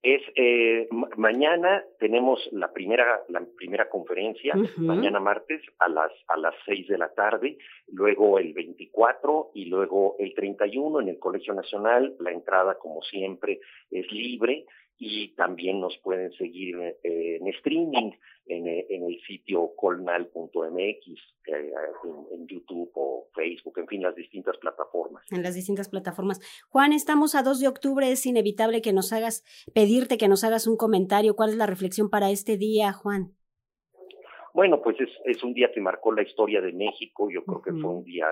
Es 0.00 0.22
eh, 0.36 0.88
mañana 1.16 1.82
tenemos 1.98 2.38
la 2.52 2.72
primera 2.72 3.20
la 3.28 3.42
primera 3.56 3.88
conferencia, 3.88 4.54
mañana 4.76 5.18
martes 5.18 5.60
a 5.80 5.88
las 5.88 6.12
a 6.28 6.36
las 6.36 6.54
6 6.66 6.86
de 6.86 6.98
la 6.98 7.12
tarde, 7.14 7.58
luego 7.88 8.38
el 8.38 8.52
24 8.52 9.50
y 9.54 9.64
luego 9.64 10.14
el 10.20 10.34
31 10.34 11.00
en 11.00 11.08
el 11.08 11.18
Colegio 11.18 11.52
Nacional. 11.52 12.14
La 12.20 12.30
entrada, 12.30 12.78
como 12.78 13.02
siempre, 13.02 13.58
es 13.90 14.10
libre 14.12 14.66
y 14.98 15.34
también 15.36 15.80
nos 15.80 15.96
pueden 15.98 16.32
seguir 16.32 16.76
eh, 16.76 17.36
en 17.40 17.46
streaming 17.48 18.10
en, 18.46 18.66
eh, 18.66 18.86
en, 18.90 19.04
el 19.04 19.20
sitio 19.26 19.72
colnal.mx, 19.76 21.06
eh, 21.46 21.72
en, 22.32 22.46
YouTube 22.48 22.90
o 22.94 23.28
Facebook, 23.34 23.78
en 23.78 23.86
fin, 23.86 24.02
las 24.02 24.16
distintas 24.16 24.56
plataformas. 24.56 25.24
En 25.30 25.42
las 25.42 25.54
distintas 25.54 25.88
plataformas. 25.88 26.40
Juan, 26.68 26.92
estamos 26.92 27.34
a 27.34 27.42
2 27.42 27.60
de 27.60 27.68
octubre, 27.68 28.10
es 28.10 28.26
inevitable 28.26 28.82
que 28.82 28.92
nos 28.92 29.12
hagas, 29.12 29.44
pedirte 29.74 30.18
que 30.18 30.28
nos 30.28 30.44
hagas 30.44 30.66
un 30.66 30.76
comentario. 30.76 31.36
¿Cuál 31.36 31.50
es 31.50 31.56
la 31.56 31.66
reflexión 31.66 32.10
para 32.10 32.30
este 32.30 32.56
día, 32.56 32.92
Juan? 32.92 33.34
Bueno, 34.54 34.80
pues 34.82 34.98
es, 34.98 35.10
es 35.26 35.44
un 35.44 35.52
día 35.52 35.70
que 35.72 35.80
marcó 35.80 36.10
la 36.12 36.22
historia 36.22 36.60
de 36.60 36.72
México, 36.72 37.28
yo 37.30 37.44
creo 37.44 37.62
que 37.62 37.70
fue 37.70 37.90
un 37.90 38.02
día 38.02 38.26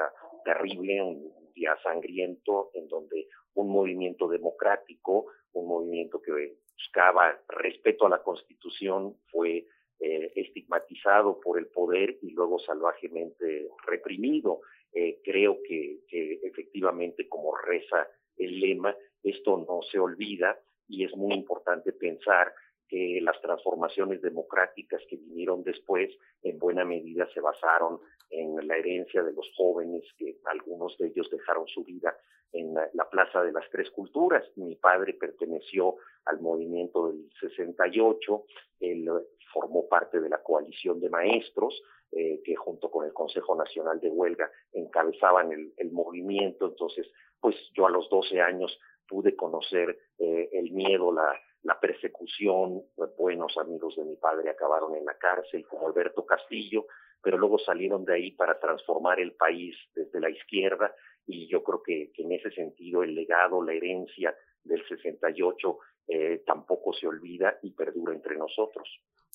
terrible, 0.45 1.03
un 1.03 1.53
día 1.55 1.77
sangriento, 1.85 2.71
en 2.75 2.89
donde 2.89 3.29
un 3.55 3.71
movimiento 3.71 4.29
democrático, 4.29 5.27
un 5.61 5.69
movimiento 5.69 6.21
que 6.21 6.57
buscaba 6.73 7.41
respeto 7.49 8.07
a 8.07 8.11
la 8.11 8.23
Constitución, 8.23 9.17
fue 9.31 9.67
eh, 9.99 10.33
estigmatizado 10.35 11.41
por 11.41 11.59
el 11.59 11.67
poder 11.69 12.19
y 12.23 12.31
luego 12.31 12.59
salvajemente 12.59 13.69
reprimido. 13.87 14.61
Eh, 14.93 15.21
creo 15.25 15.59
que, 15.67 16.01
que 16.09 16.41
efectivamente, 16.43 17.29
como 17.29 17.57
reza 17.57 18.09
el 18.37 18.61
lema, 18.61 18.95
esto 19.23 19.65
no 19.67 19.81
se 19.91 19.99
olvida 19.99 20.59
y 20.89 21.05
es 21.05 21.17
muy 21.17 21.35
importante 21.35 21.93
pensar 21.93 22.53
que 22.89 23.21
las 23.23 23.41
transformaciones 23.41 24.23
democráticas 24.23 25.03
que 25.09 25.17
vinieron 25.17 25.63
después 25.63 26.11
en 26.43 26.59
buena 26.59 26.85
medida 26.85 27.29
se 27.33 27.41
basaron 27.41 28.01
en 28.31 28.67
la 28.67 28.77
herencia 28.77 29.23
de 29.23 29.33
los 29.33 29.49
jóvenes, 29.57 30.05
que 30.19 30.39
algunos 30.45 30.97
de 30.99 31.09
ellos 31.09 31.29
dejaron 31.31 31.67
su 31.69 31.85
vida 31.85 32.17
en 32.53 32.75
la, 32.75 33.11
Plaza 33.11 33.43
de 33.43 33.53
las 33.53 33.69
Tres 33.71 33.91
Culturas. 33.91 34.45
Mi 34.57 34.77
padre 34.77 35.15
perteneció 35.15 35.97
al 36.25 36.41
movimiento 36.41 37.09
del 37.09 37.31
68, 37.41 38.45
él 38.81 39.09
formó 39.53 39.89
parte 39.89 40.21
de 40.21 40.29
la 40.29 40.43
coalición 40.43 41.01
de 41.01 41.11
maestros, 41.11 41.81
eh, 42.13 42.41
que 42.45 42.55
junto 42.55 42.91
con 42.91 43.05
el 43.05 43.13
Consejo 43.13 43.57
Nacional 43.57 44.01
de 44.01 44.09
Huelga 44.09 44.51
encabezaban 44.73 45.53
el, 45.53 45.73
el, 45.77 45.91
movimiento. 45.93 46.67
Entonces, 46.67 47.07
pues 47.41 47.57
yo 47.75 47.87
a 47.87 47.91
los 47.91 48.09
12 48.11 48.41
años 48.41 48.79
pude 49.09 49.35
conocer 49.35 49.99
eh, 50.19 50.49
el 50.53 50.73
miedo, 50.73 51.13
la, 51.13 51.33
la 51.67 51.79
persecución. 51.81 52.83
Buenos 53.19 53.59
amigos 53.59 53.97
de 53.97 54.05
mi 54.05 54.17
padre 54.17 54.51
acabaron 54.51 54.95
en 54.95 55.05
la 55.05 55.19
cárcel, 55.19 55.67
como 55.67 55.89
Alberto 55.89 56.25
Castillo, 56.25 56.87
pero 57.21 57.37
luego 57.37 57.59
salieron 57.59 58.05
de 58.05 58.15
ahí 58.15 58.31
para 58.31 58.59
transformar 58.61 59.19
el 59.19 59.33
país 59.33 59.77
desde 59.95 60.21
la 60.21 60.31
izquierda 60.31 60.95
y 61.27 61.49
yo 61.49 61.65
creo 61.65 61.83
que, 61.83 62.13
que 62.15 62.23
en 62.23 62.33
ese 62.33 62.51
sentido 62.53 63.03
el 63.03 63.15
legado, 63.15 63.63
la 63.63 63.73
herencia 63.73 64.35
del 64.63 64.87
68 64.87 65.79
eh, 66.09 66.43
tampoco 66.47 66.93
se 66.93 67.09
olvida 67.09 67.59
y 67.63 67.73
perdura 67.73 68.15
entre 68.15 68.37
nosotros. 68.37 68.89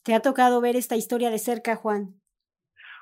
¿Te 0.06 0.14
ha 0.14 0.22
tocado 0.22 0.62
ver 0.62 0.78
esta 0.78 0.96
historia 0.96 1.30
de 1.30 1.38
cerca, 1.38 1.76
Juan? 1.76 2.22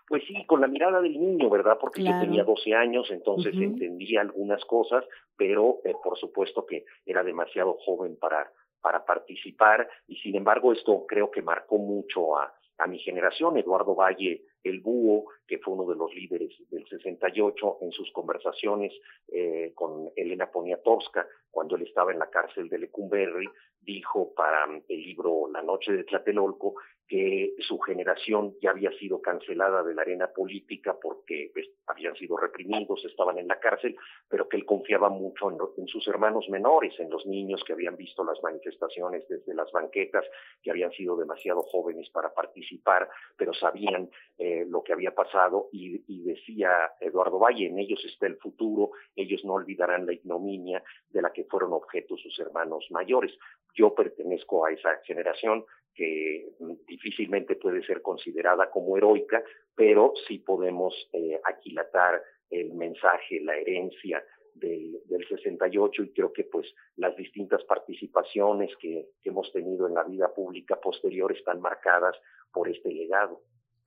Pues 0.08 0.24
sí, 0.28 0.44
con 0.48 0.60
la 0.60 0.68
mirada 0.68 1.02
del 1.02 1.20
niño, 1.20 1.52
¿verdad? 1.52 1.78
Porque 1.80 2.04
yo 2.04 2.10
tenía 2.20 2.44
12 2.44 2.74
años, 2.74 3.12
entonces 3.12 3.54
entendía 3.54 4.22
algunas 4.22 4.66
cosas, 4.66 5.06
pero 5.38 5.82
eh, 5.86 5.94
por 6.04 6.18
supuesto 6.18 6.66
que 6.66 6.84
era 7.06 7.24
demasiado 7.24 7.78
joven 7.86 8.18
para, 8.18 8.52
para 8.82 9.06
participar 9.06 9.90
y 10.08 10.16
sin 10.18 10.36
embargo 10.36 10.74
esto 10.74 11.06
creo 11.08 11.30
que 11.32 11.42
marcó 11.42 11.78
mucho 11.78 12.38
a, 12.38 12.54
mi 12.88 12.98
generación. 13.00 13.58
Eduardo 13.58 13.94
Valle, 13.94 14.46
el 14.64 14.82
búho, 14.82 15.26
que 15.48 15.60
fue 15.60 15.74
uno 15.74 15.86
de 15.86 15.96
los 15.96 16.14
líderes 16.14 16.52
del 16.70 16.88
68, 16.88 17.78
en 17.82 17.92
sus 17.92 18.12
conversaciones 18.12 18.94
eh, 19.28 19.72
con 19.74 20.12
Elena 20.16 20.52
Poniatowska, 20.52 21.28
cuando 21.52 21.76
él 21.76 21.84
estaba 21.84 22.12
en 22.12 22.20
la 22.20 22.30
cárcel 22.30 22.70
de 22.70 22.80
Lecumberri, 22.80 23.48
dijo 23.82 24.34
para 24.34 24.66
el 24.88 25.02
libro 25.02 25.50
La 25.52 25.62
Noche 25.62 25.92
de 25.92 26.04
Tlatelolco 26.04 26.76
que 27.10 27.56
su 27.58 27.80
generación 27.80 28.56
ya 28.62 28.70
había 28.70 28.92
sido 28.92 29.20
cancelada 29.20 29.82
de 29.82 29.96
la 29.96 30.04
arena 30.04 30.28
política 30.28 30.96
porque 31.02 31.50
pues, 31.52 31.68
habían 31.88 32.16
sido 32.16 32.38
reprimidos, 32.38 33.04
estaban 33.04 33.40
en 33.40 33.48
la 33.48 33.60
cárcel, 33.60 33.96
pero 34.30 34.48
que 34.48 34.58
él 34.58 34.66
confiaba 34.66 35.10
mucho 35.10 35.50
en, 35.50 35.88
sus 35.88 36.08
hermanos 36.08 36.48
menores, 36.50 36.94
en 37.00 37.10
los 37.10 37.26
niños 37.26 37.64
que 37.66 37.74
habían 37.74 37.98
visto 37.98 38.24
las 38.24 38.42
manifestaciones 38.44 39.28
desde 39.28 39.56
las 39.56 39.72
banquetas, 39.72 40.24
que 40.62 40.70
habían 40.70 40.92
sido 40.92 41.18
demasiado 41.18 41.64
jóvenes 41.64 42.08
para 42.12 42.32
participar, 42.32 43.10
pero 43.36 43.54
sabían 43.56 44.12
eh, 44.50 44.66
lo 44.68 44.82
que 44.82 44.94
había 44.94 45.14
pasado 45.14 45.70
y, 45.72 46.24
decía 46.24 46.72
Eduardo 47.00 47.38
Valle, 47.38 47.68
en 47.68 47.78
ellos 47.78 48.04
está 48.04 48.26
el 48.26 48.38
futuro, 48.38 48.92
ellos 49.16 49.46
no 49.46 49.54
olvidarán 49.54 50.08
la 50.08 50.14
ignominia 50.14 50.84
de 51.10 51.22
la 51.22 51.32
que 51.32 51.44
fueron 51.44 51.74
objeto 51.74 52.18
sus 52.18 52.40
hermanos 52.40 52.84
mayores. 52.90 53.32
Yo 53.76 53.94
pertenezco 53.94 54.66
a 54.66 54.72
esa 54.72 54.98
generación, 55.04 55.66
que 55.94 56.48
difícilmente 56.88 57.58
puede 57.58 57.84
ser 57.84 58.02
considerada 58.02 58.72
como 58.72 58.98
heroica, 58.98 59.44
pero 59.76 60.14
sí 60.28 60.40
podemos 60.40 60.96
eh, 61.14 61.40
aquilatar 61.44 62.20
el 62.50 62.74
mensaje, 62.74 63.42
la 63.42 63.56
herencia 63.56 64.24
del, 64.56 65.00
del 65.06 65.28
68 65.28 66.04
y 66.04 66.14
creo 66.14 66.34
que 66.34 66.46
pues 66.46 66.66
las 66.96 67.16
distintas 67.16 67.64
participaciones 67.66 68.76
que, 68.78 69.10
que 69.22 69.30
hemos 69.30 69.52
tenido 69.52 69.88
en 69.88 69.94
la 69.94 70.04
vida 70.06 70.34
pública 70.34 70.80
posterior 70.80 71.32
están 71.32 71.62
marcadas 71.62 72.16
por 72.52 72.68
este 72.68 72.92
legado. 72.92 73.44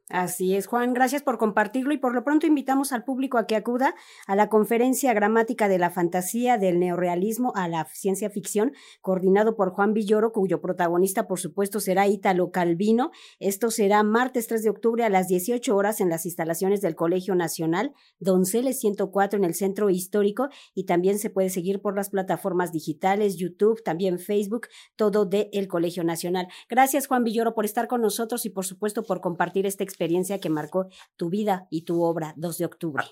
Así 0.09 0.57
es, 0.57 0.67
Juan, 0.67 0.95
gracias 0.95 1.23
por 1.23 1.39
compartirlo 1.39 1.95
y 1.95 1.97
por 1.97 2.15
lo 2.15 2.25
pronto 2.25 2.47
invitamos 2.47 2.93
al 2.93 3.05
público 3.05 3.39
a 3.39 3.47
que 3.47 3.55
acuda 3.55 3.95
a 4.27 4.35
la 4.35 4.49
conferencia 4.49 5.15
gramática 5.15 5.69
de 5.69 5.79
la 5.79 5.91
fantasía 5.91 6.59
del 6.59 6.81
neorealismo 6.81 7.53
a 7.55 7.69
la 7.69 7.87
ciencia 7.87 8.29
ficción, 8.29 8.73
coordinado 9.01 9.55
por 9.55 9.71
Juan 9.71 9.95
Villoro, 9.95 10.33
cuyo 10.33 10.61
protagonista 10.61 11.29
por 11.29 11.39
supuesto 11.39 11.79
será 11.79 12.09
Ítalo 12.09 12.51
Calvino. 12.51 13.11
Esto 13.39 13.71
será 13.71 14.03
martes 14.03 14.49
3 14.49 14.65
de 14.65 14.71
octubre 14.71 15.05
a 15.05 15.09
las 15.09 15.29
18 15.29 15.75
horas 15.75 16.01
en 16.01 16.11
las 16.11 16.27
instalaciones 16.27 16.81
del 16.81 16.97
Colegio 16.97 17.37
Nacional, 17.37 17.95
Donceles 18.19 18.81
104 18.81 19.39
en 19.39 19.45
el 19.45 19.55
Centro 19.55 19.89
Histórico 19.89 20.49
y 20.75 20.85
también 20.85 21.19
se 21.21 21.31
puede 21.31 21.49
seguir 21.49 21.81
por 21.81 21.97
las 21.97 22.11
plataformas 22.11 22.73
digitales, 22.73 23.37
YouTube, 23.37 23.83
también 23.85 24.19
Facebook, 24.19 24.67
todo 24.97 25.27
de 25.27 25.49
el 25.53 25.69
Colegio 25.69 26.03
Nacional. 26.03 26.49
Gracias 26.69 27.07
Juan 27.07 27.23
Villoro 27.23 27.55
por 27.55 27.65
estar 27.65 27.87
con 27.87 28.03
nosotros 28.03 28.45
y 28.47 28.51
por 28.51 28.67
supuesto 28.67 29.05
por 29.05 29.21
compartir 29.21 29.65
este 29.65 29.85
experiencia 29.93 30.41
que 30.41 30.51
marcó 30.51 30.89
tu 31.17 31.31
vida 31.31 31.67
y 31.71 31.85
tu 31.85 32.03
obra 32.03 32.35
2 32.37 32.59
de 32.59 32.65
octubre. 32.65 33.05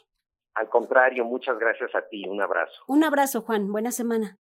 Al 0.55 0.69
contrario, 0.69 1.25
muchas 1.25 1.59
gracias 1.59 1.95
a 1.95 2.09
ti. 2.09 2.27
Un 2.29 2.43
abrazo. 2.43 2.83
Un 2.89 3.05
abrazo, 3.05 3.43
Juan. 3.43 3.71
Buena 3.71 3.93
semana. 3.93 4.40